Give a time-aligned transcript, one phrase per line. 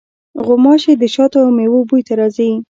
[0.45, 2.51] غوماشې د شاتو او میوو بوی ته راځي.